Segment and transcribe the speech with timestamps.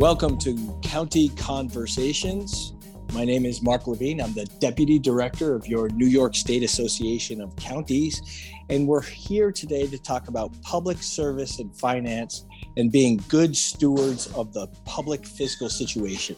[0.00, 2.72] Welcome to County Conversations.
[3.12, 4.24] My name is Mark LaVigne.
[4.24, 8.22] I'm the Deputy Director of your New York State Association of Counties.
[8.70, 12.46] And we're here today to talk about public service and finance
[12.78, 16.34] and being good stewards of the public fiscal situation.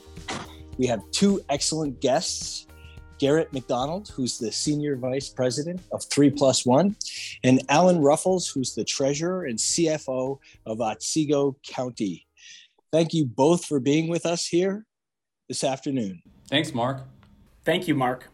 [0.77, 2.67] We have two excellent guests
[3.21, 6.97] Garrett McDonald, who's the Senior Vice President of 3 Plus One,
[7.45, 12.27] and Alan Ruffles, who's the Treasurer and CFO of Otsego County.
[12.93, 14.85] Thank you both for being with us here
[15.49, 16.21] this afternoon.
[16.49, 17.05] Thanks, Mark.
[17.65, 18.29] Thank you, Mark.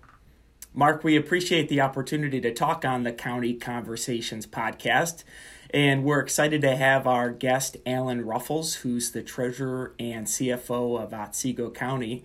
[0.75, 5.23] Mark, we appreciate the opportunity to talk on the County Conversations podcast.
[5.71, 11.15] And we're excited to have our guest, Alan Ruffles, who's the treasurer and CFO of
[11.15, 12.25] Otsego County.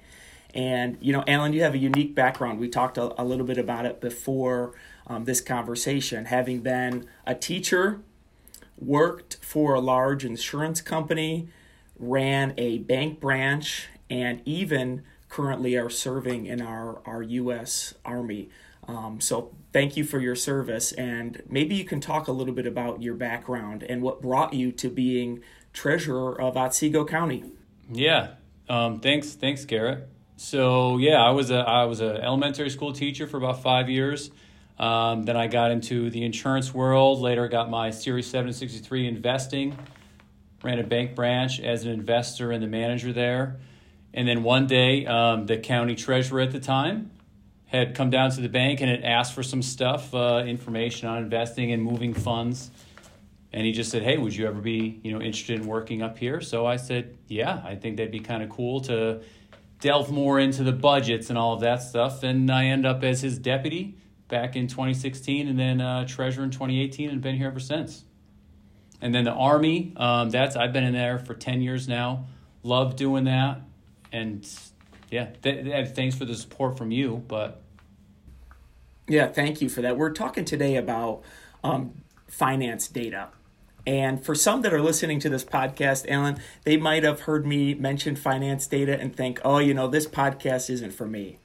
[0.55, 2.59] And, you know, Alan, you have a unique background.
[2.59, 4.73] We talked a, a little bit about it before
[5.05, 8.01] um, this conversation, having been a teacher,
[8.79, 11.49] worked for a large insurance company,
[12.07, 17.95] ran a bank branch, and even currently are serving in our, our U.S.
[18.05, 18.49] Army.
[18.87, 20.91] Um, so thank you for your service.
[20.91, 24.71] And maybe you can talk a little bit about your background and what brought you
[24.73, 27.45] to being treasurer of Otsego County.
[27.91, 28.35] Yeah.
[28.69, 29.33] Um, thanks.
[29.33, 30.07] Thanks, Garrett.
[30.37, 34.31] So yeah, I was a I was an elementary school teacher for about five years.
[34.79, 37.19] Um, then I got into the insurance world.
[37.19, 39.77] Later, got my Series 763 investing.
[40.63, 43.59] Ran a bank branch as an investor and the manager there.
[44.13, 47.11] And then one day, um, the county treasurer at the time
[47.65, 51.23] had come down to the bank and had asked for some stuff, uh, information on
[51.23, 52.71] investing and moving funds.
[53.51, 56.17] And he just said, "Hey, would you ever be, you know, interested in working up
[56.17, 59.21] here?" So I said, "Yeah, I think that'd be kind of cool to
[59.83, 62.23] delve more into the budgets and all of that stuff.
[62.23, 63.97] And I end up as his deputy
[64.29, 68.05] back in 2016 and then uh, treasurer in 2018 and been here ever since.
[69.03, 72.25] And then the Army, um, that's I've been in there for 10 years now.
[72.63, 73.61] Love doing that.
[74.11, 74.47] And
[75.11, 77.23] yeah, th- th- thanks for the support from you.
[77.27, 77.61] But
[79.07, 79.97] yeah, thank you for that.
[79.97, 81.21] We're talking today about
[81.63, 83.27] um, finance data
[83.85, 87.73] and for some that are listening to this podcast, Alan, they might have heard me
[87.73, 91.39] mention finance data and think, oh, you know, this podcast isn't for me.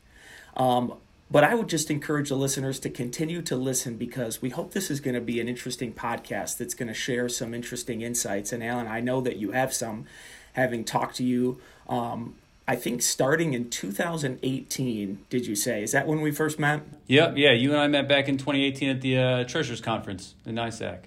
[0.57, 0.95] Um,
[1.31, 4.91] but I would just encourage the listeners to continue to listen because we hope this
[4.91, 8.53] is going to be an interesting podcast that's going to share some interesting insights.
[8.53, 10.07] And Alan, I know that you have some,
[10.55, 11.61] having talked to you.
[11.89, 15.83] Um, I think starting in 2018, did you say?
[15.83, 16.83] Is that when we first met?
[17.07, 17.53] Yep, yeah.
[17.53, 21.05] You and I met back in 2018 at the uh, Treasurers Conference in NYSAC.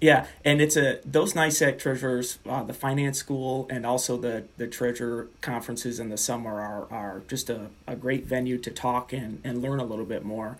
[0.00, 4.66] Yeah, and it's a those NYSAC treasurers, uh, the finance school, and also the the
[4.66, 9.40] treasurer conferences in the summer are are just a, a great venue to talk and
[9.44, 10.58] and learn a little bit more.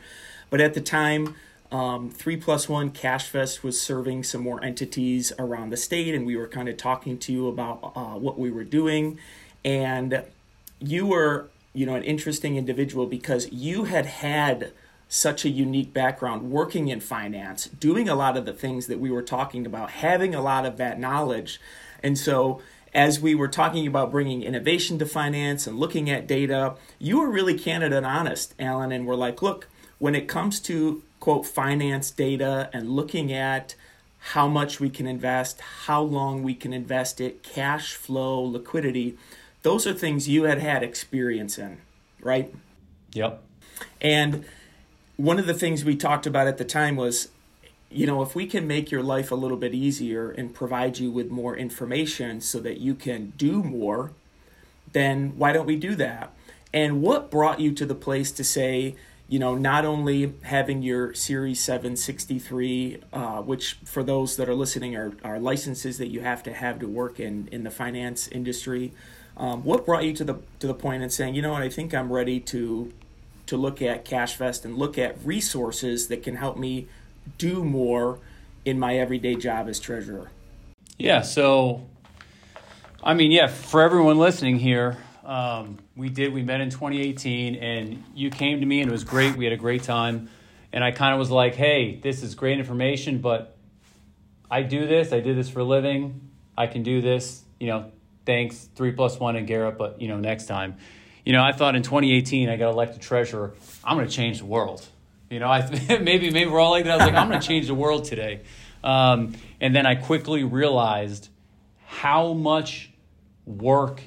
[0.50, 1.34] But at the time,
[1.72, 6.36] um, three plus one cashVest was serving some more entities around the state, and we
[6.36, 9.18] were kind of talking to you about uh, what we were doing,
[9.64, 10.22] and
[10.78, 14.72] you were you know an interesting individual because you had had
[15.14, 19.10] such a unique background working in finance, doing a lot of the things that we
[19.10, 21.60] were talking about, having a lot of that knowledge.
[22.02, 22.60] And so,
[22.92, 27.30] as we were talking about bringing innovation to finance and looking at data, you were
[27.30, 32.10] really candid and honest, Alan, and we're like, look, when it comes to quote finance
[32.10, 33.76] data and looking at
[34.18, 39.16] how much we can invest, how long we can invest it, cash flow, liquidity,
[39.62, 41.78] those are things you had had experience in,
[42.20, 42.52] right?
[43.12, 43.42] Yep.
[44.00, 44.44] And
[45.16, 47.28] one of the things we talked about at the time was
[47.94, 51.12] you know, if we can make your life a little bit easier and provide you
[51.12, 54.10] with more information so that you can do more,
[54.92, 56.32] then why don't we do that?
[56.72, 58.96] And what brought you to the place to say,
[59.28, 64.96] you know, not only having your Series 763, uh, which for those that are listening
[64.96, 68.92] are, are licenses that you have to have to work in, in the finance industry,
[69.36, 71.68] um, what brought you to the to the point and saying, you know what, I
[71.68, 72.92] think I'm ready to
[73.46, 76.88] to look at cashVest and look at resources that can help me
[77.38, 78.18] do more
[78.64, 80.30] in my everyday job as treasurer.
[80.98, 81.86] Yeah, so
[83.02, 86.32] I mean, yeah, for everyone listening here, um, we did.
[86.32, 89.36] We met in 2018, and you came to me, and it was great.
[89.36, 90.30] We had a great time,
[90.72, 93.56] and I kind of was like, "Hey, this is great information, but
[94.50, 95.12] I do this.
[95.12, 96.30] I did this for a living.
[96.56, 97.42] I can do this.
[97.60, 97.92] You know,
[98.24, 100.76] thanks three plus one and Garrett, but you know, next time."
[101.24, 103.54] You know, I thought in 2018 I got elected treasurer.
[103.82, 104.86] I'm going to change the world.
[105.30, 106.92] You know, I maybe maybe we're all like that.
[106.92, 108.42] I was like, I'm going to change the world today.
[108.82, 111.30] Um, and then I quickly realized
[111.86, 112.90] how much
[113.46, 114.02] work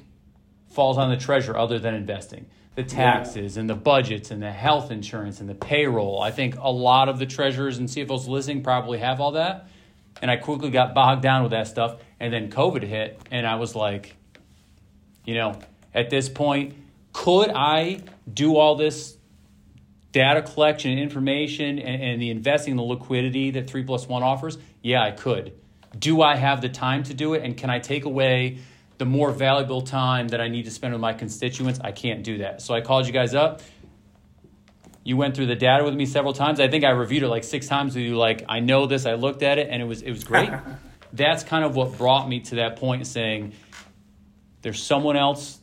[0.69, 2.45] falls on the treasurer other than investing.
[2.75, 3.61] The taxes yeah.
[3.61, 6.21] and the budgets and the health insurance and the payroll.
[6.21, 9.67] I think a lot of the treasurers and CFOs listening probably have all that.
[10.21, 11.99] And I quickly got bogged down with that stuff.
[12.19, 14.15] And then COVID hit, and I was like,
[15.25, 15.59] You know,
[15.93, 16.75] at this point,
[17.17, 19.17] could I do all this
[20.11, 24.21] data collection and information and, and the investing in the liquidity that 3 plus 1
[24.21, 24.59] offers?
[24.83, 25.53] Yeah, I could.
[25.97, 27.43] Do I have the time to do it?
[27.43, 28.59] And can I take away
[28.99, 31.79] the more valuable time that I need to spend with my constituents?
[31.83, 32.61] I can't do that.
[32.61, 33.61] So I called you guys up
[35.03, 36.59] you went through the data with me several times.
[36.59, 38.17] I think I reviewed it like six times with you.
[38.17, 39.05] Like I know this.
[39.05, 40.49] I looked at it and it was it was great.
[41.13, 43.53] That's kind of what brought me to that point, saying
[44.61, 45.56] there's someone else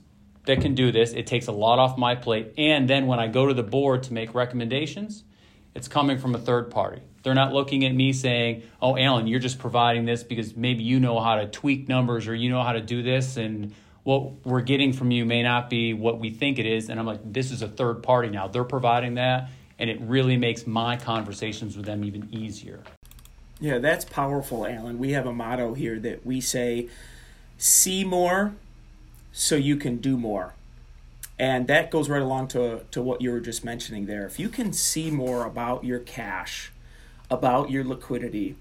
[0.47, 1.13] that can do this.
[1.13, 2.55] It takes a lot off my plate.
[2.59, 5.25] And then when I go to the board to make recommendations,
[5.75, 7.03] it's coming from a third party.
[7.23, 11.01] They're not looking at me saying, "Oh, Alan, you're just providing this because maybe you
[11.01, 13.75] know how to tweak numbers or you know how to do this and
[14.05, 16.91] what we're getting from you may not be what we think it is.
[16.91, 18.47] And I'm like, this is a third party now.
[18.47, 19.51] They're providing that.
[19.79, 22.85] And it really makes my conversations with them even easier.
[23.61, 24.99] Yeah, that's powerful, Alan.
[24.99, 26.89] We have a motto here that we say,
[27.57, 28.55] see more
[29.35, 30.55] so you can do more.
[31.39, 34.25] And that goes right along to, to what you were just mentioning there.
[34.25, 36.71] If you can see more about your cash,
[37.29, 38.55] about your liquidity,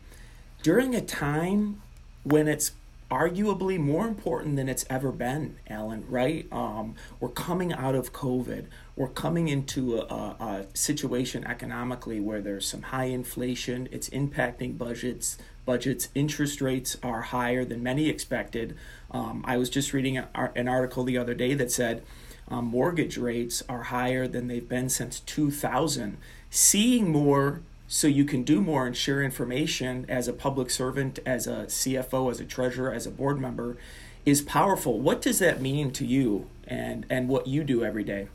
[0.64, 1.82] during a time
[2.24, 2.72] when it's
[3.12, 6.48] arguably more important than it's ever been, Alan, right?
[6.52, 8.66] Um, we're coming out of COVID.
[8.96, 13.88] We're coming into a, a, a, situation economically where there's some high inflation.
[13.92, 15.38] It's impacting budgets.
[15.66, 18.76] Budgets, interest rates are higher than many expected.
[19.12, 22.04] Um, I was just reading an article the other day that said
[22.48, 26.18] um, mortgage rates are higher than they've been since 2000.
[26.50, 31.48] Seeing more so you can do more and share information as a public servant, as
[31.48, 33.78] a CFO, as a treasurer, as a board member
[34.26, 35.00] is powerful.
[35.00, 38.28] What does that mean to you and and what you do every day?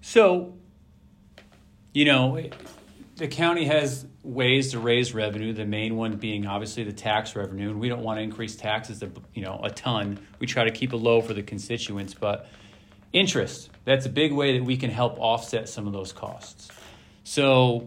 [0.00, 0.54] So,
[1.92, 2.40] you know,
[3.16, 5.52] the county has ways to raise revenue.
[5.52, 9.02] The main one being obviously the tax revenue, and we don't want to increase taxes,
[9.34, 10.18] you know, a ton.
[10.40, 12.48] We try to keep it low for the constituents, but
[13.12, 16.68] interest that's a big way that we can help offset some of those costs.
[17.22, 17.86] So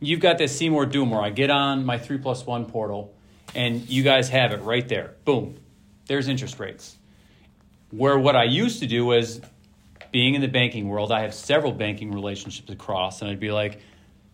[0.00, 1.22] you've got this Seymour Do More.
[1.22, 3.14] I get on my three plus one portal,
[3.54, 5.14] and you guys have it right there.
[5.24, 5.56] Boom,
[6.06, 6.96] there's interest rates.
[7.90, 9.40] Where what I used to do was
[10.12, 13.80] being in the banking world, I have several banking relationships across, and I'd be like,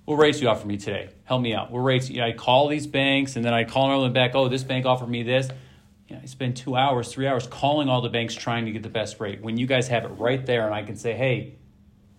[0.05, 1.09] what rates you offer me today?
[1.25, 1.71] Help me out.
[1.71, 2.11] What rates?
[2.11, 4.35] You know, I call these banks, and then I call them back.
[4.35, 5.49] Oh, this bank offered me this.
[6.09, 8.83] You know, I spend two hours, three hours calling all the banks trying to get
[8.83, 9.41] the best rate.
[9.41, 11.56] When you guys have it right there, and I can say, hey,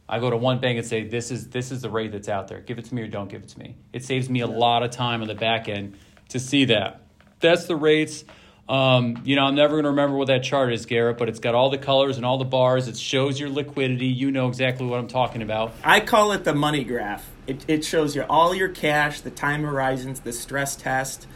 [0.10, 2.48] I go to one bank and say, this is, this is the rate that's out
[2.48, 2.60] there.
[2.60, 3.76] Give it to me or don't give it to me.
[3.94, 5.98] It saves me a lot of time on the back end
[6.30, 7.02] to see that.
[7.40, 8.24] That's the rates.
[8.68, 11.40] Um, you know, I'm never going to remember what that chart is, Garrett, but it's
[11.40, 12.88] got all the colors and all the bars.
[12.88, 14.08] It shows your liquidity.
[14.08, 15.74] You know exactly what I'm talking about.
[15.84, 17.30] I call it the money graph.
[17.48, 21.28] It, it shows you all your cash, the time horizons, the stress test.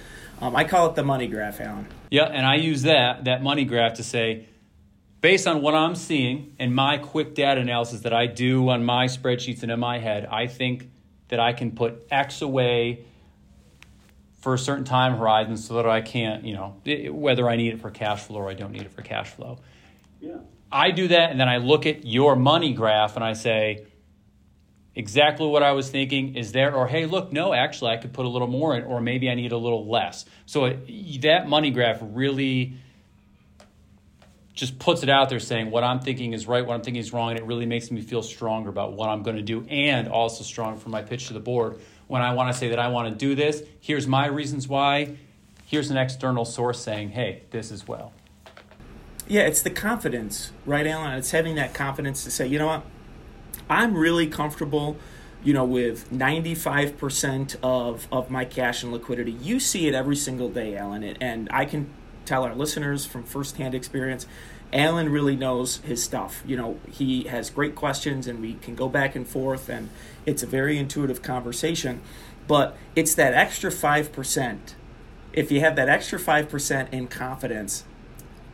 [0.42, 1.88] Um, I call it the money graph, Alan.
[2.10, 4.48] Yeah, and I use that that money graph to say,
[5.22, 9.06] based on what I'm seeing and my quick data analysis that I do on my
[9.06, 10.90] spreadsheets and in my head, I think
[11.28, 13.06] that I can put X away
[14.40, 16.76] for a certain time horizon so that I can't, you know,
[17.12, 19.60] whether I need it for cash flow or I don't need it for cash flow.
[20.22, 20.38] Yeah.
[20.72, 23.86] I do that and then I look at your money graph and I say,
[25.00, 28.26] exactly what I was thinking is there, or hey, look, no, actually, I could put
[28.26, 30.26] a little more in, or maybe I need a little less.
[30.46, 32.74] So uh, it, that money graph really
[34.54, 37.14] just puts it out there saying what I'm thinking is right, what I'm thinking is
[37.14, 40.10] wrong, and it really makes me feel stronger about what I'm going to do and
[40.10, 41.80] also strong for my pitch to the board.
[42.08, 45.16] When I want to say that I want to do this, here's my reasons why.
[45.66, 48.12] Here's an external source saying, hey, this as well.
[49.30, 51.14] Yeah, it's the confidence, right, Alan?
[51.14, 52.84] It's having that confidence to say, you know what,
[53.70, 54.98] I'm really comfortable,
[55.44, 59.32] you know, with 95% of, of my cash and liquidity.
[59.32, 61.90] You see it every single day, Alan, and I can
[62.26, 64.26] tell our listeners from firsthand experience.
[64.72, 66.44] Alan really knows his stuff.
[66.46, 69.90] You know, he has great questions and we can go back and forth and
[70.26, 72.02] it's a very intuitive conversation.
[72.48, 74.58] But it's that extra 5%.
[75.34, 77.84] If you have that extra 5% in confidence,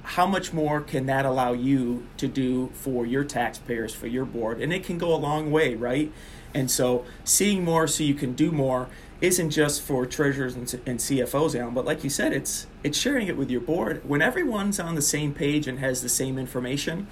[0.06, 4.62] how much more can that allow you to do for your taxpayers, for your board?
[4.62, 6.12] And it can go a long way, right?
[6.54, 8.88] And so seeing more so you can do more
[9.20, 13.28] isn't just for treasurers and, and CFOs, Alan, but like you said, it's it's sharing
[13.28, 14.08] it with your board.
[14.08, 17.08] When everyone's on the same page and has the same information,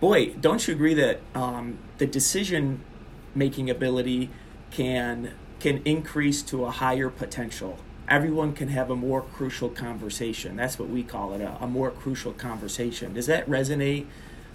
[0.00, 2.82] boy, don't you agree that um, the decision
[3.34, 4.30] making ability
[4.70, 7.78] can can increase to a higher potential?
[8.10, 10.56] Everyone can have a more crucial conversation.
[10.56, 13.14] That's what we call it, a, a more crucial conversation.
[13.14, 14.06] Does that resonate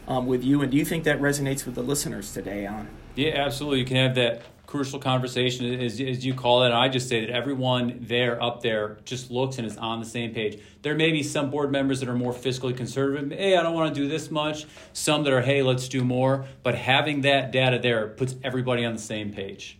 [0.08, 0.62] um, with you?
[0.62, 2.90] And do you think that resonates with the listeners today, Alan?
[3.16, 3.80] Yeah, absolutely.
[3.80, 6.68] You can have that crucial conversation, as, as you call it.
[6.68, 10.06] And I just say that everyone there up there just looks and is on the
[10.06, 10.60] same page.
[10.82, 13.32] There may be some board members that are more fiscally conservative.
[13.32, 14.66] Hey, I don't want to do this much.
[14.92, 16.46] Some that are, hey, let's do more.
[16.62, 19.80] But having that data there puts everybody on the same page.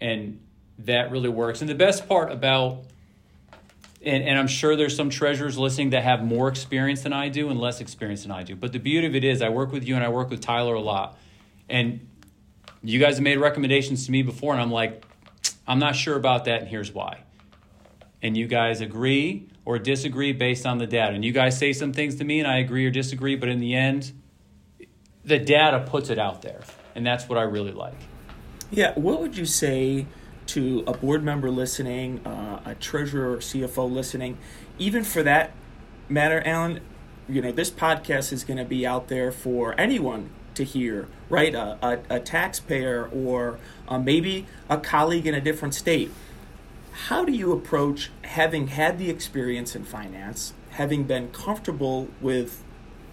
[0.00, 0.40] And
[0.80, 1.62] that really works.
[1.62, 2.84] And the best part about
[4.06, 7.48] and, and I'm sure there's some treasurers listening that have more experience than I do
[7.50, 8.56] and less experience than I do.
[8.56, 10.74] But the beauty of it is, I work with you and I work with Tyler
[10.74, 11.18] a lot.
[11.68, 12.06] And
[12.82, 15.04] you guys have made recommendations to me before, and I'm like,
[15.66, 17.22] I'm not sure about that, and here's why.
[18.22, 21.14] And you guys agree or disagree based on the data.
[21.14, 23.60] And you guys say some things to me, and I agree or disagree, but in
[23.60, 24.12] the end,
[25.24, 26.60] the data puts it out there.
[26.94, 27.96] And that's what I really like.
[28.70, 30.06] Yeah, what would you say
[30.48, 34.38] to a board member listening, uh, a treasurer or CFO listening,
[34.78, 35.52] even for that
[36.08, 36.80] matter, Alan?
[37.28, 41.54] You know, this podcast is going to be out there for anyone to hear, right?
[41.54, 43.58] A, a, a taxpayer or
[43.88, 46.10] uh, maybe a colleague in a different state.
[46.92, 52.62] How do you approach having had the experience in finance, having been comfortable with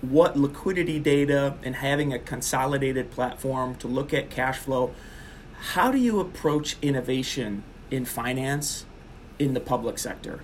[0.02, 4.94] what liquidity data and having a consolidated platform to look at cash flow?
[5.62, 8.86] How do you approach innovation in finance
[9.38, 10.42] in the public sector?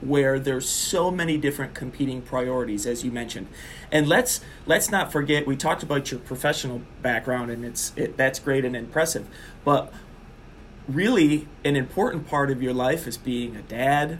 [0.00, 3.46] where there's so many different competing priorities as you mentioned
[3.92, 8.38] and let's let's not forget we talked about your professional background and it's it, that's
[8.38, 9.26] great and impressive
[9.62, 9.92] but
[10.88, 14.18] really an important part of your life is being a dad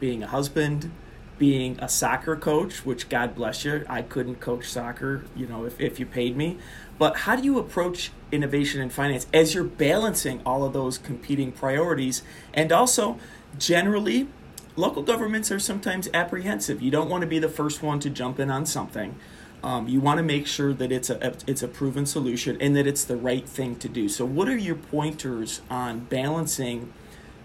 [0.00, 0.90] being a husband
[1.38, 5.80] being a soccer coach which god bless you i couldn't coach soccer you know if,
[5.80, 6.58] if you paid me
[6.98, 11.50] but how do you approach innovation in finance as you're balancing all of those competing
[11.50, 12.22] priorities
[12.54, 13.18] and also
[13.58, 14.28] generally
[14.76, 16.80] local governments are sometimes apprehensive.
[16.80, 19.16] You don't want to be the first one to jump in on something.
[19.62, 22.86] Um, you want to make sure that it's a it's a proven solution and that
[22.86, 24.08] it's the right thing to do.
[24.08, 26.92] So, what are your pointers on balancing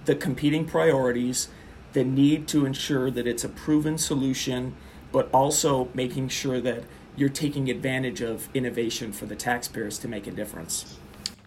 [0.06, 1.50] the competing priorities,
[1.94, 4.75] the need to ensure that it's a proven solution,
[5.12, 6.84] but also making sure that
[7.15, 10.98] you're taking advantage of innovation for the taxpayers to make a difference?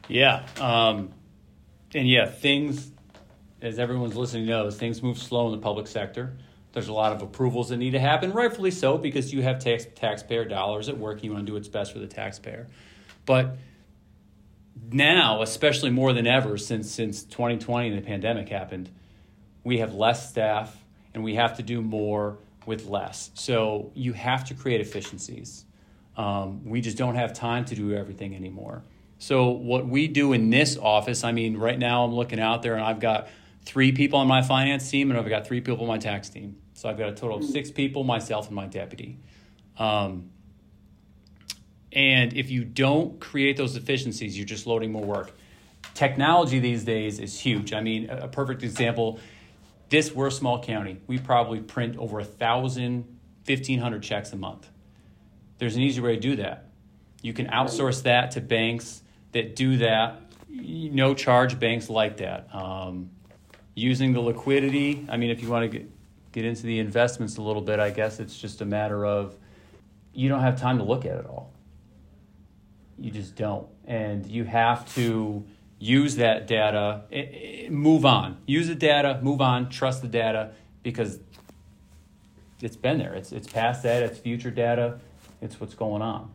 [0.08, 1.10] Yeah, um,
[1.94, 2.90] and yeah, things
[3.62, 6.36] as everyone's listening knows, things move slow in the public sector.
[6.72, 9.86] There's a lot of approvals that need to happen, rightfully so, because you have tax,
[9.94, 11.16] taxpayer dollars at work.
[11.16, 12.68] And you want to do what's best for the taxpayer.
[13.26, 13.56] But
[14.92, 18.88] now, especially more than ever since since 2020 and the pandemic happened,
[19.64, 20.76] we have less staff
[21.14, 23.30] and we have to do more with less.
[23.34, 25.64] So you have to create efficiencies.
[26.16, 28.82] Um, we just don't have time to do everything anymore.
[29.18, 32.74] So what we do in this office, I mean, right now I'm looking out there
[32.74, 33.28] and I've got
[33.64, 36.56] three people on my finance team, and I've got three people on my tax team.
[36.72, 39.18] So I've got a total of six people, myself and my deputy.
[39.78, 40.30] Um,
[41.92, 45.32] and if you don't create those efficiencies, you're just loading more work.
[45.92, 47.72] Technology these days is huge.
[47.74, 49.18] I mean, a perfect example
[49.90, 51.00] this, we're a small county.
[51.06, 53.04] We probably print over a 1,000,
[53.46, 54.68] 1,500 checks a month.
[55.58, 56.70] There's an easy way to do that.
[57.22, 60.22] You can outsource that to banks that do that.
[60.48, 62.48] No charge banks like that.
[62.54, 63.10] Um,
[63.74, 65.06] using the liquidity.
[65.08, 65.90] I mean, if you want to get,
[66.32, 69.36] get into the investments a little bit, I guess it's just a matter of
[70.12, 71.52] you don't have time to look at it all.
[72.98, 73.68] You just don't.
[73.86, 75.44] And you have to
[75.80, 78.36] use that data, it, it, move on.
[78.46, 81.18] Use the data, move on, trust the data because
[82.60, 83.14] it's been there.
[83.14, 85.00] It's, it's past that, it's future data,
[85.40, 86.30] it's what's going on.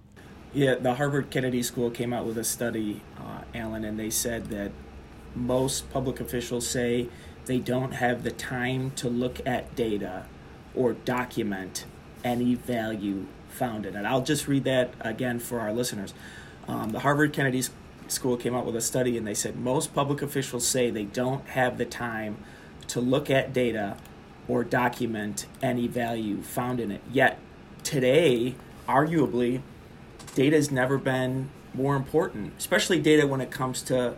[0.53, 4.45] Yeah, the Harvard Kennedy School came out with a study, uh, Alan, and they said
[4.45, 4.71] that
[5.35, 7.07] most public officials say
[7.45, 10.25] they don't have the time to look at data
[10.73, 11.85] or document
[12.23, 14.05] any value found in it.
[14.05, 16.13] I'll just read that again for our listeners.
[16.67, 17.63] Um, the Harvard Kennedy
[18.11, 21.47] School came out with a study and they said most public officials say they don't
[21.49, 22.37] have the time
[22.87, 23.97] to look at data
[24.47, 27.01] or document any value found in it.
[27.11, 27.39] Yet,
[27.83, 28.55] today,
[28.87, 29.61] arguably,
[30.35, 34.15] data has never been more important, especially data when it comes to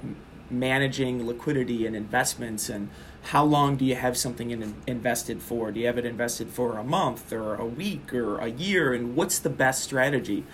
[0.49, 2.89] managing liquidity and investments and
[3.23, 5.71] how long do you have something in, invested for?
[5.71, 8.93] Do you have it invested for a month or a week or a year?
[8.93, 10.45] And what's the best strategy?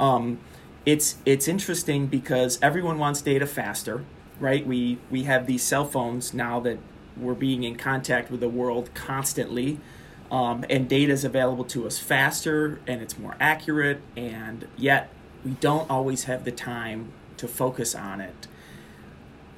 [0.00, 0.40] Um,
[0.86, 4.04] it's it's interesting because everyone wants data faster,
[4.40, 4.66] right?
[4.66, 6.78] We we have these cell phones now that
[7.16, 9.80] we're being in contact with the world constantly,
[10.30, 15.10] um, and data is available to us faster and it's more accurate, and yet
[15.44, 18.46] we don't always have the time to focus on it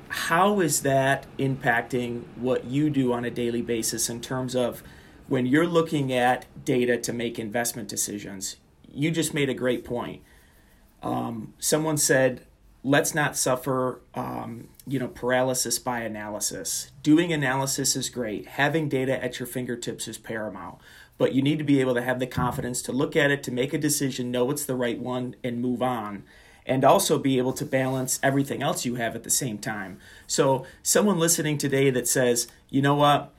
[0.08, 4.82] how is that impacting what you do on a daily basis in terms of
[5.26, 8.56] when you're looking at data to make investment decisions?
[8.90, 10.22] You just made a great point.
[11.02, 12.42] Um, someone said
[12.84, 16.90] let's not suffer um, you know paralysis by analysis.
[17.02, 18.46] Doing analysis is great.
[18.46, 20.78] Having data at your fingertips is paramount.
[21.16, 23.50] But you need to be able to have the confidence to look at it to
[23.50, 26.22] make a decision know it's the right one and move on.
[26.64, 29.98] And also be able to balance everything else you have at the same time.
[30.26, 33.32] So someone listening today that says you know what?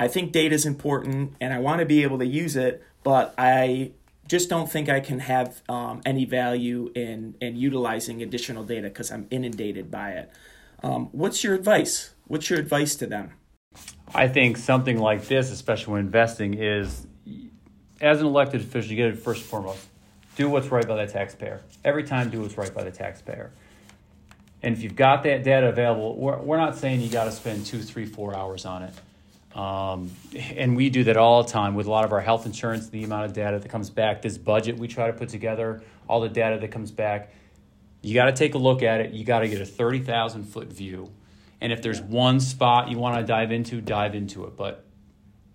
[0.00, 3.34] I think data is important and i want to be able to use it but
[3.36, 3.90] i
[4.28, 9.10] just don't think I can have um, any value in in utilizing additional data because
[9.10, 10.30] I'm inundated by it.
[10.82, 12.14] Um, what's your advice?
[12.26, 13.32] What's your advice to them?
[14.14, 17.06] I think something like this, especially when investing, is
[18.00, 19.86] as an elected official, you get it first and foremost.
[20.36, 21.62] Do what's right by the taxpayer.
[21.84, 23.50] Every time, do what's right by the taxpayer.
[24.62, 27.66] And if you've got that data available, we're, we're not saying you got to spend
[27.66, 28.94] two, three, four hours on it.
[29.54, 32.88] Um, and we do that all the time with a lot of our health insurance,
[32.88, 36.20] the amount of data that comes back, this budget we try to put together, all
[36.20, 37.32] the data that comes back.
[38.02, 39.12] You got to take a look at it.
[39.12, 41.10] You got to get a 30,000 foot view.
[41.60, 44.56] And if there's one spot you want to dive into, dive into it.
[44.56, 44.84] But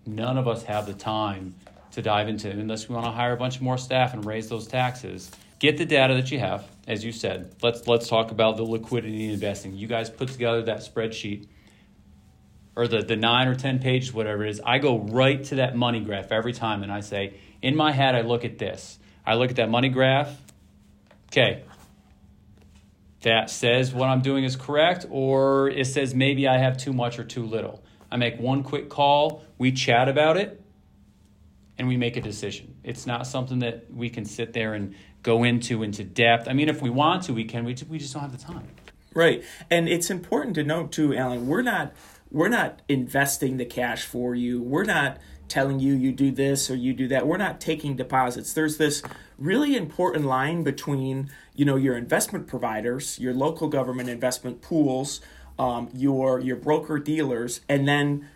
[0.04, 1.54] none of us have the time
[1.92, 4.48] to dive into it unless we want to hire a bunch more staff and raise
[4.48, 5.30] those taxes.
[5.60, 7.54] Get the data that you have, as you said.
[7.62, 9.74] Let's let's talk about the liquidity investing.
[9.74, 11.46] You guys put together that spreadsheet
[12.76, 15.76] or the, the nine or 10 pages, whatever it is, I go right to that
[15.76, 18.98] money graph every time and I say, in my head, I look at this.
[19.24, 20.36] I look at that money graph.
[21.32, 21.64] Okay,
[23.22, 27.18] that says what I'm doing is correct, or it says maybe I have too much
[27.18, 27.82] or too little.
[28.10, 30.62] I make one quick call, we chat about it,
[31.78, 32.76] and we make a decision.
[32.84, 36.46] It's not something that we can sit there and go into into depth.
[36.48, 37.64] I mean, if we want to, we can.
[37.64, 38.68] We, we just don't have the time.
[39.14, 41.46] Right, and it's important to note too, Alan.
[41.46, 41.94] We're not
[42.34, 44.60] we're not investing the cash for you.
[44.60, 47.28] We're not telling you you do this or you do that.
[47.28, 48.52] We're not taking deposits.
[48.52, 49.04] There's this
[49.38, 55.20] really important line between, you know, your investment providers, your local government investment pools,
[55.60, 58.28] um, your your broker dealers, and then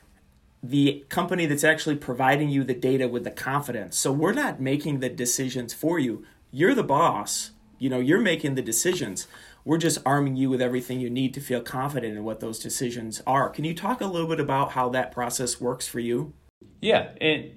[0.62, 3.98] the company that's actually providing you the data with the confidence.
[3.98, 6.24] So we're not making the decisions for you.
[6.52, 7.50] You're the boss.
[7.80, 9.26] You know, you're making the decisions.
[9.68, 13.20] We're just arming you with everything you need to feel confident in what those decisions
[13.26, 13.50] are.
[13.50, 16.32] Can you talk a little bit about how that process works for you?
[16.80, 17.50] Yeah, and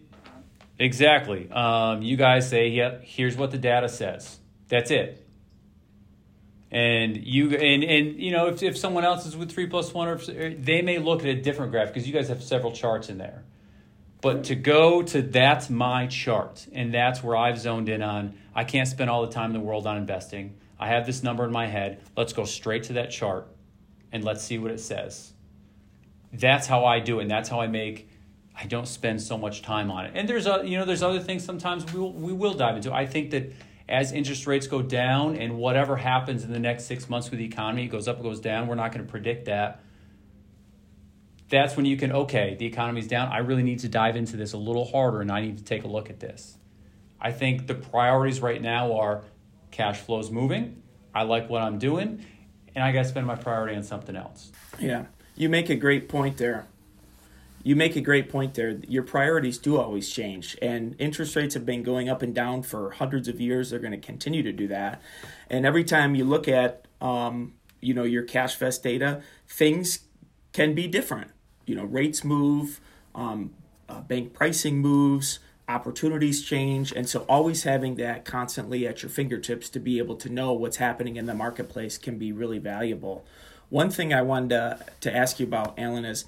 [0.77, 1.49] exactly.
[1.49, 5.25] Um, you guys say, "Yep, yeah, here's what the data says." That's it.
[6.69, 10.09] And you and and you know if if someone else is with three plus one,
[10.09, 13.19] or they may look at a different graph because you guys have several charts in
[13.19, 13.45] there.
[14.19, 18.37] But to go to that's my chart, and that's where I've zoned in on.
[18.53, 20.57] I can't spend all the time in the world on investing.
[20.81, 22.01] I have this number in my head.
[22.17, 23.47] Let's go straight to that chart
[24.11, 25.31] and let's see what it says.
[26.33, 28.09] That's how I do it, and that's how I make.
[28.57, 30.13] I don't spend so much time on it.
[30.15, 32.91] And there's a, you know, there's other things sometimes we will, we will dive into.
[32.91, 33.53] I think that
[33.87, 37.45] as interest rates go down and whatever happens in the next six months with the
[37.45, 38.67] economy, it goes up, it goes down.
[38.67, 39.83] We're not going to predict that.
[41.49, 43.27] That's when you can, okay, the economy's down.
[43.27, 45.83] I really need to dive into this a little harder and I need to take
[45.83, 46.57] a look at this.
[47.19, 49.23] I think the priorities right now are
[49.71, 50.81] cash flow's moving.
[51.13, 52.25] I like what I'm doing,
[52.75, 54.51] and I got to spend my priority on something else.
[54.79, 55.05] Yeah,
[55.35, 56.67] you make a great point there.
[57.63, 58.79] You make a great point there.
[58.87, 62.91] Your priorities do always change, and interest rates have been going up and down for
[62.91, 63.69] hundreds of years.
[63.69, 65.01] They're going to continue to do that,
[65.49, 69.99] and every time you look at, um, you know, your cashVest data, things
[70.53, 71.31] can be different.
[71.65, 72.81] You know, rates move,
[73.13, 73.53] um,
[73.87, 75.39] uh, bank pricing moves
[75.71, 80.29] opportunities change and so always having that constantly at your fingertips to be able to
[80.29, 83.25] know what's happening in the marketplace can be really valuable
[83.69, 86.25] one thing i wanted to, to ask you about alan is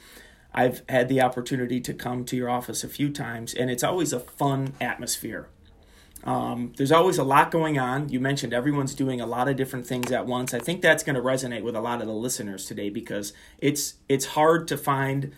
[0.53, 4.13] i've had the opportunity to come to your office a few times and it's always
[4.13, 5.47] a fun atmosphere
[6.25, 8.10] um, there's always a lot going on.
[8.10, 10.53] You mentioned everyone's doing a lot of different things at once.
[10.53, 13.95] I think that's going to resonate with a lot of the listeners today because it's
[14.08, 15.34] it's hard to find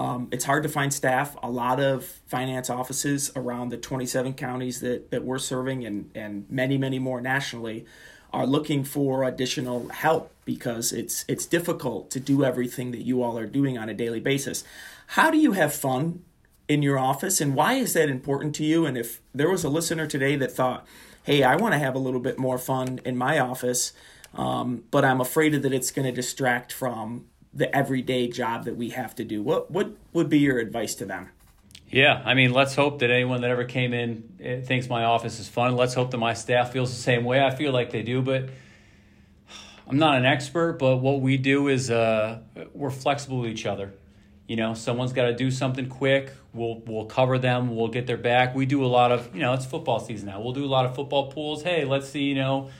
[0.00, 1.36] um, it's hard to find staff.
[1.42, 6.46] A lot of finance offices around the 27 counties that, that we're serving and, and
[6.48, 7.84] many, many more nationally
[8.32, 13.36] are looking for additional help because it's it's difficult to do everything that you all
[13.36, 14.64] are doing on a daily basis.
[15.08, 16.24] How do you have fun
[16.66, 18.86] in your office and why is that important to you?
[18.86, 20.86] And if there was a listener today that thought,
[21.24, 23.92] hey, I want to have a little bit more fun in my office,
[24.32, 28.90] um, but I'm afraid that it's going to distract from the everyday job that we
[28.90, 29.42] have to do.
[29.42, 31.30] What what would be your advice to them?
[31.88, 35.40] Yeah, I mean, let's hope that anyone that ever came in eh, thinks my office
[35.40, 35.74] is fun.
[35.74, 37.42] Let's hope that my staff feels the same way.
[37.42, 38.48] I feel like they do, but
[39.88, 40.78] I'm not an expert.
[40.78, 42.40] But what we do is uh,
[42.74, 43.92] we're flexible with each other.
[44.46, 46.32] You know, someone's got to do something quick.
[46.52, 47.74] We'll we'll cover them.
[47.74, 48.54] We'll get their back.
[48.54, 50.40] We do a lot of you know it's football season now.
[50.40, 51.64] We'll do a lot of football pools.
[51.64, 52.70] Hey, let's see you know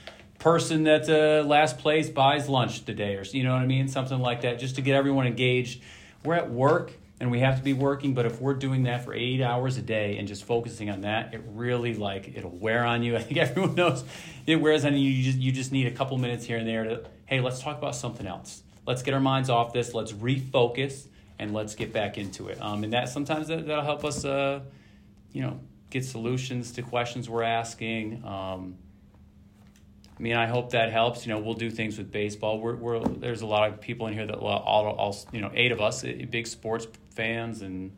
[0.41, 4.19] person that uh, last place buys lunch today, or you know what I mean, something
[4.19, 5.83] like that, just to get everyone engaged.
[6.25, 9.15] We're at work and we have to be working, but if we're doing that for
[9.15, 13.03] eight hours a day and just focusing on that, it really like it'll wear on
[13.03, 13.17] you.
[13.19, 14.03] I think everyone knows
[14.47, 15.11] it wears on you.
[15.11, 17.79] You just you just need a couple minutes here and there to hey, let's talk
[17.79, 18.63] about something else.
[18.87, 19.95] Let's get our minds off this.
[19.95, 21.07] Let's refocus
[21.39, 22.61] and let's get back into it.
[22.61, 24.61] Um, and that sometimes that, will help us, uh,
[25.33, 28.25] you know, get solutions to questions we're asking.
[28.25, 28.77] Um,
[30.21, 31.27] I mean, I hope that helps.
[31.27, 32.61] You know, we'll do things with baseball.
[32.61, 35.73] We're, we're there's a lot of people in here that all, all you know, eight
[35.73, 37.91] of us, eh, big sports fans, and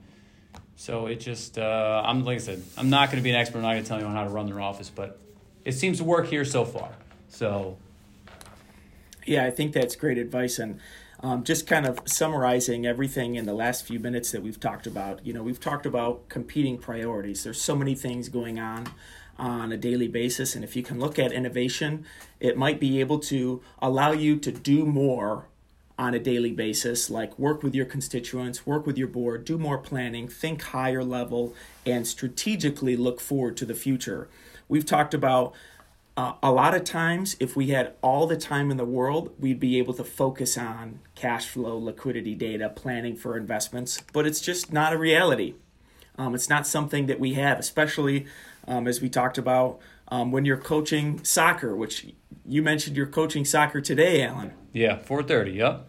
[0.77, 3.59] so it just uh, I'm like I said, I'm not going to be an expert.
[3.59, 5.19] I'm not going to tell anyone how to run their office, but
[5.65, 6.93] it seems to work here so far.
[7.29, 7.77] So,
[9.27, 10.79] yeah, I think that's great advice, and
[11.25, 15.27] um, just kind of summarizing everything in the last few minutes that we've talked about.
[15.27, 17.43] You know, we've talked about competing priorities.
[17.43, 18.87] There's so many things going on
[19.39, 20.55] on a daily basis.
[20.55, 22.05] And if you can look at innovation,
[22.41, 25.47] it might be able to allow you to do more
[25.99, 29.79] on a daily basis, like work with your constituents, work with your board, do more
[29.79, 31.55] planning, think higher level,
[31.87, 34.29] and strategically look forward to the future.
[34.69, 35.53] We've talked about
[36.17, 39.61] uh, a lot of times, if we had all the time in the world, we'd
[39.61, 44.73] be able to focus on cash flow, liquidity data, planning for investments, but it's just
[44.73, 45.55] not a reality.
[46.23, 48.27] Um, it's not something that we have, especially
[48.69, 52.07] um, as we talked about um, when you're coaching soccer, which
[52.47, 54.53] you mentioned you're coaching soccer today, Alan.
[54.73, 55.55] Yeah, 4:30.
[55.57, 55.87] Yep.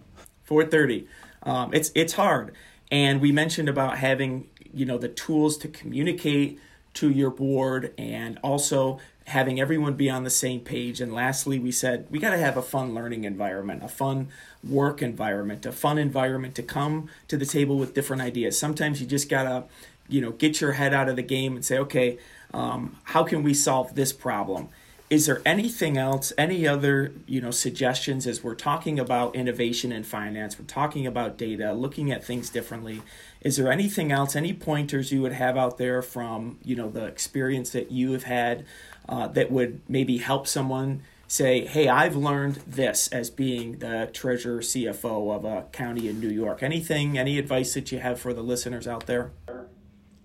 [0.49, 1.07] 4:30.
[1.43, 2.55] Um, it's it's hard,
[2.91, 6.59] and we mentioned about having you know the tools to communicate
[6.95, 10.99] to your board and also having everyone be on the same page.
[10.99, 14.29] And lastly, we said we got to have a fun learning environment, a fun
[14.67, 18.57] work environment, a fun environment to come to the table with different ideas.
[18.57, 19.63] Sometimes you just got to,
[20.07, 22.17] you know, get your head out of the game and say, okay,
[22.53, 24.69] um, how can we solve this problem?
[25.09, 30.03] Is there anything else, any other you know suggestions as we're talking about innovation in
[30.03, 33.03] finance, we're talking about data, looking at things differently?
[33.41, 37.05] Is there anything else, any pointers you would have out there from you know the
[37.05, 38.65] experience that you have had
[39.07, 44.61] uh, that would maybe help someone say, hey, I've learned this as being the treasurer
[44.61, 46.61] CFO of a county in New York?
[46.61, 49.31] Anything, any advice that you have for the listeners out there?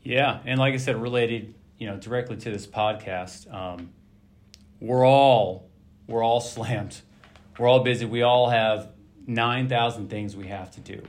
[0.08, 3.90] Yeah, and like I said, related you know directly to this podcast, um,
[4.80, 5.68] we're all
[6.06, 7.02] we're all slammed.
[7.58, 8.06] We're all busy.
[8.06, 8.88] We all have
[9.26, 11.02] nine thousand things we have to do.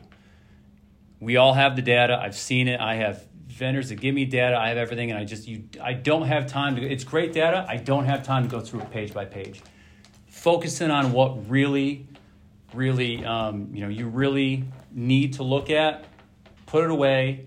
[1.22, 2.20] We all have the data.
[2.22, 2.82] I've seen it.
[2.82, 4.58] I have vendors that give me data.
[4.58, 6.82] I have everything, and I just you I don't have time to.
[6.82, 7.66] It's great data.
[7.70, 9.62] I don't have time to go through it page by page.
[10.28, 12.06] Focusing on what really,
[12.74, 16.04] really, um, you know, you really need to look at.
[16.66, 17.46] Put it away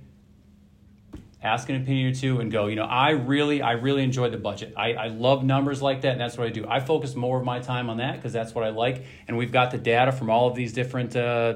[1.42, 4.38] ask an opinion or two and go you know i really i really enjoy the
[4.38, 4.72] budget.
[4.76, 6.66] I, I love numbers like that and that's what i do.
[6.68, 9.52] I focus more of my time on that because that's what i like and we've
[9.52, 11.54] got the data from all of these different uh,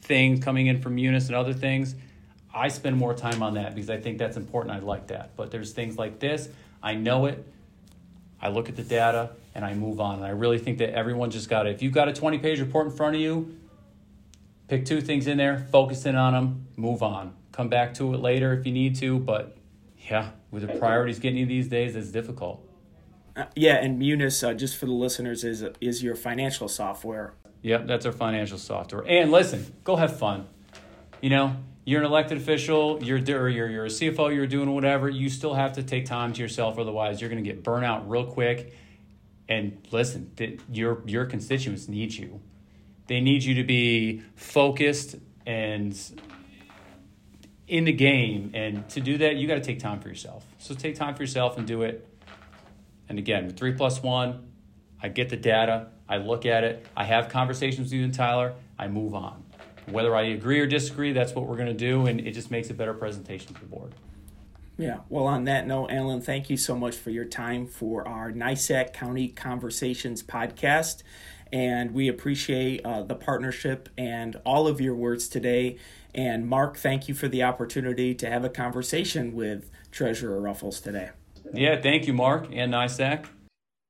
[0.00, 1.96] things coming in from munis and other things.
[2.54, 4.74] I spend more time on that because i think that's important.
[4.74, 5.36] I like that.
[5.36, 6.48] But there's things like this.
[6.82, 7.44] I know it.
[8.40, 10.16] I look at the data and i move on.
[10.16, 12.60] And i really think that everyone just got it if you've got a 20 page
[12.60, 13.58] report in front of you
[14.68, 18.18] pick two things in there focus in on them move on come back to it
[18.18, 19.18] later if you need to.
[19.18, 19.56] But
[20.10, 22.62] yeah, with the priorities getting you these days, it's difficult.
[23.34, 27.34] Uh, yeah, and Munis, uh, just for the listeners, is is your financial software.
[27.62, 29.04] Yep, that's our financial software.
[29.06, 30.46] And listen, go have fun.
[31.20, 35.08] You know, you're an elected official, you're or you're you're a CFO, you're doing whatever.
[35.08, 38.08] You still have to take time to yourself, otherwise you're going to get burnt out
[38.08, 38.74] real quick.
[39.48, 40.32] And listen,
[40.70, 42.40] your your constituents need you.
[43.06, 45.16] They need you to be focused
[45.46, 45.96] and
[47.68, 48.50] in the game.
[48.54, 50.44] And to do that, you got to take time for yourself.
[50.58, 52.06] So take time for yourself and do it.
[53.08, 54.48] And again, three plus one,
[55.02, 58.54] I get the data, I look at it, I have conversations with you and Tyler,
[58.78, 59.44] I move on.
[59.88, 62.70] Whether I agree or disagree, that's what we're going to do, and it just makes
[62.70, 63.92] a better presentation for the board.
[64.76, 64.98] Yeah.
[65.08, 68.92] Well, on that note, Alan, thank you so much for your time for our NYSAC
[68.92, 71.02] County Conversations podcast.
[71.52, 75.78] And we appreciate uh, the partnership and all of your words today.
[76.14, 81.10] And Mark, thank you for the opportunity to have a conversation with Treasurer Ruffles today.
[81.54, 83.26] Yeah, thank you, Mark and NYSAC.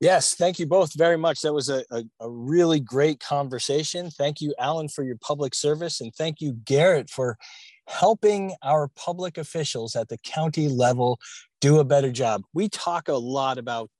[0.00, 1.40] Yes, thank you both very much.
[1.40, 4.10] That was a, a, a, really great conversation.
[4.10, 6.02] Thank you, Alan, for your public service.
[6.02, 7.38] And thank you, Garrett, for
[7.86, 11.18] helping our public officials at the county level
[11.62, 12.42] do a better job.
[12.52, 13.90] We talk a lot about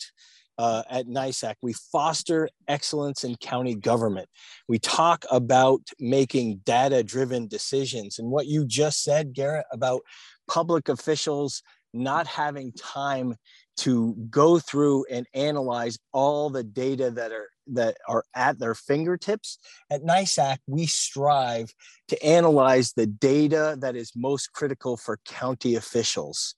[0.59, 4.29] uh, at NYSAC, we foster excellence in county government.
[4.69, 8.19] We talk about making data driven decisions.
[8.19, 10.01] And what you just said, Garrett, about
[10.49, 13.35] public officials not having time
[13.79, 19.59] to go through and analyze all the data that are that are at their fingertips.
[19.91, 21.75] At NYSAC, we strive
[22.09, 26.55] to analyze the data that is most critical for county officials.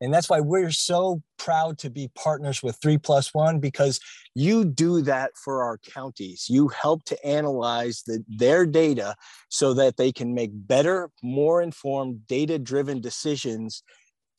[0.00, 4.00] And that's why we're so proud to be partners with 3 plus 1 because
[4.34, 6.46] you do that for our counties.
[6.48, 9.14] You help to analyze the, their data
[9.48, 13.82] so that they can make better, more informed, data driven decisions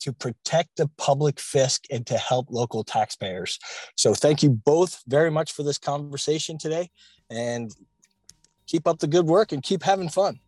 [0.00, 3.58] to protect the public fisc and to help local taxpayers.
[3.96, 6.90] So thank you both very much for this conversation today
[7.30, 7.70] and
[8.66, 10.40] keep up the good work and keep having fun.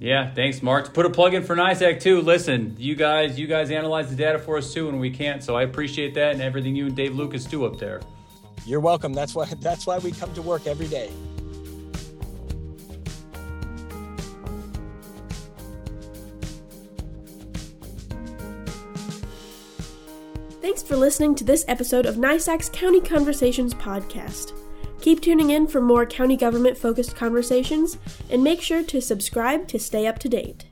[0.00, 0.84] Yeah, thanks, Mark.
[0.86, 2.20] To put a plug in for NYSAC too.
[2.20, 5.42] Listen, you guys, you guys analyze the data for us too, and we can't.
[5.42, 8.00] So I appreciate that and everything you and Dave Lucas do up there.
[8.64, 9.12] You're welcome.
[9.12, 11.10] That's why that's why we come to work every day.
[20.60, 24.52] Thanks for listening to this episode of NYSAC's County Conversations podcast.
[25.08, 27.96] Keep tuning in for more county government focused conversations
[28.28, 30.67] and make sure to subscribe to stay up to date.